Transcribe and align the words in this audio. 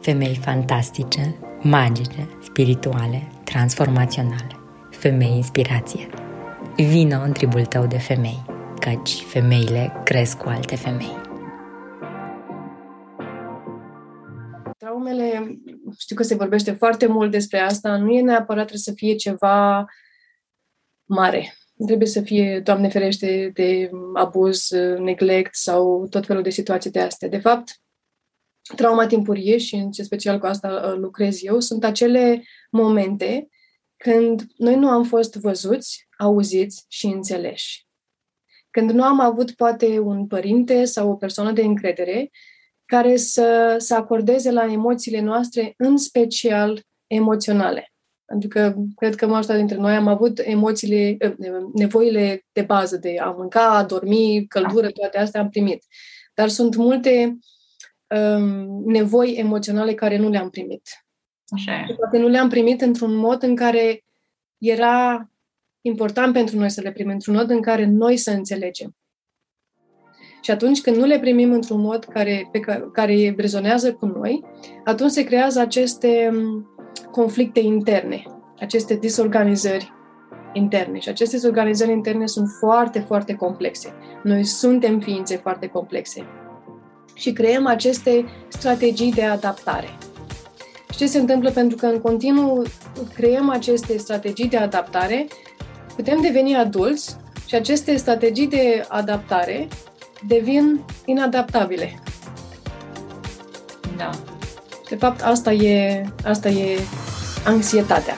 Femei 0.00 0.34
fantastice, 0.34 1.36
magice, 1.62 2.28
spirituale, 2.42 3.28
transformaționale. 3.44 4.46
Femei 4.90 5.36
inspirație. 5.36 6.08
Vino 6.76 7.22
în 7.22 7.32
tribul 7.32 7.64
tău 7.64 7.86
de 7.86 7.98
femei, 7.98 8.44
căci 8.78 9.10
femeile 9.10 10.00
cresc 10.04 10.38
cu 10.38 10.48
alte 10.48 10.76
femei. 10.76 11.16
Traumele, 14.78 15.60
știu 15.98 16.16
că 16.16 16.22
se 16.22 16.34
vorbește 16.34 16.70
foarte 16.70 17.06
mult 17.06 17.30
despre 17.30 17.58
asta, 17.58 17.96
nu 17.96 18.10
e 18.10 18.20
neapărat 18.20 18.66
trebuie 18.66 18.78
să 18.78 18.92
fie 18.92 19.14
ceva 19.14 19.84
mare. 21.04 21.54
Trebuie 21.86 22.08
să 22.08 22.20
fie, 22.20 22.60
Doamne 22.64 22.88
ferește, 22.88 23.50
de 23.54 23.90
abuz, 24.14 24.70
neglect 24.98 25.54
sau 25.54 26.06
tot 26.10 26.26
felul 26.26 26.42
de 26.42 26.50
situații 26.50 26.90
de 26.90 27.00
astea. 27.00 27.28
De 27.28 27.38
fapt, 27.38 27.79
trauma 28.76 29.06
timpurie 29.06 29.58
și 29.58 29.74
în 29.74 29.90
ce 29.90 30.02
special 30.02 30.38
cu 30.38 30.46
asta 30.46 30.68
uh, 30.68 30.98
lucrez 30.98 31.42
eu, 31.42 31.60
sunt 31.60 31.84
acele 31.84 32.42
momente 32.70 33.48
când 33.96 34.46
noi 34.56 34.76
nu 34.76 34.88
am 34.88 35.04
fost 35.04 35.34
văzuți, 35.34 36.08
auziți 36.18 36.84
și 36.88 37.06
înțeleși. 37.06 37.86
Când 38.70 38.90
nu 38.90 39.04
am 39.04 39.20
avut 39.20 39.50
poate 39.50 39.98
un 39.98 40.26
părinte 40.26 40.84
sau 40.84 41.10
o 41.10 41.14
persoană 41.14 41.52
de 41.52 41.62
încredere 41.62 42.30
care 42.84 43.16
să, 43.16 43.74
să 43.78 43.94
acordeze 43.94 44.50
la 44.50 44.64
emoțiile 44.64 45.20
noastre, 45.20 45.74
în 45.76 45.96
special 45.96 46.82
emoționale. 47.06 47.92
Pentru 48.24 48.48
că 48.48 48.74
cred 48.96 49.14
că 49.14 49.26
majoritatea 49.26 49.58
dintre 49.58 49.76
noi 49.76 49.94
am 49.94 50.06
avut 50.06 50.38
emoțiile, 50.38 51.16
uh, 51.20 51.64
nevoile 51.74 52.44
de 52.52 52.62
bază 52.62 52.96
de 52.96 53.16
a 53.18 53.30
mânca, 53.30 53.76
a 53.76 53.84
dormi, 53.84 54.46
căldură, 54.48 54.90
toate 54.90 55.18
astea 55.18 55.40
am 55.40 55.48
primit. 55.48 55.84
Dar 56.34 56.48
sunt 56.48 56.76
multe 56.76 57.38
um, 58.16 58.82
nevoi 58.84 59.34
emoționale 59.34 59.94
care 59.94 60.16
nu 60.16 60.28
le-am 60.28 60.50
primit. 60.50 60.82
Așa 61.48 61.72
e. 61.72 61.94
Poate 61.94 62.18
nu 62.18 62.28
le-am 62.28 62.48
primit 62.48 62.80
într-un 62.80 63.14
mod 63.14 63.42
în 63.42 63.56
care 63.56 64.04
era 64.58 65.30
important 65.80 66.32
pentru 66.32 66.58
noi 66.58 66.70
să 66.70 66.80
le 66.80 66.92
primim, 66.92 67.12
într-un 67.12 67.34
mod 67.34 67.50
în 67.50 67.60
care 67.60 67.84
noi 67.84 68.16
să 68.16 68.30
înțelegem. 68.30 68.94
Și 70.42 70.50
atunci 70.50 70.80
când 70.80 70.96
nu 70.96 71.04
le 71.04 71.18
primim 71.18 71.52
într-un 71.52 71.80
mod 71.80 72.04
care, 72.04 72.48
pe 72.52 72.60
care, 72.60 72.88
care 72.92 73.34
rezonează 73.36 73.92
cu 73.92 74.06
noi, 74.06 74.44
atunci 74.84 75.10
se 75.10 75.24
creează 75.24 75.60
aceste 75.60 76.30
um, 76.32 76.68
conflicte 77.10 77.60
interne, 77.60 78.22
aceste 78.58 78.94
disorganizări 78.94 79.92
interne. 80.52 80.98
Și 80.98 81.08
aceste 81.08 81.36
disorganizări 81.36 81.92
interne 81.92 82.26
sunt 82.26 82.48
foarte, 82.58 82.98
foarte 82.98 83.34
complexe. 83.34 83.94
Noi 84.22 84.44
suntem 84.44 85.00
ființe 85.00 85.36
foarte 85.36 85.66
complexe 85.66 86.26
și 87.20 87.32
creăm 87.32 87.66
aceste 87.66 88.24
strategii 88.48 89.12
de 89.12 89.24
adaptare. 89.24 89.88
Și 90.90 90.96
ce 90.96 91.06
se 91.06 91.18
întâmplă? 91.18 91.50
Pentru 91.50 91.76
că 91.76 91.86
în 91.86 92.00
continuu 92.00 92.62
creăm 93.14 93.50
aceste 93.50 93.98
strategii 93.98 94.48
de 94.48 94.56
adaptare, 94.56 95.26
putem 95.96 96.20
deveni 96.20 96.56
adulți 96.56 97.16
și 97.46 97.54
aceste 97.54 97.96
strategii 97.96 98.46
de 98.46 98.84
adaptare 98.88 99.68
devin 100.26 100.80
inadaptabile. 101.04 102.02
Da. 103.96 104.10
De 104.88 104.96
fapt, 104.96 105.22
asta 105.22 105.52
e, 105.52 106.04
asta 106.24 106.48
e 106.48 106.78
anxietatea. 107.44 108.14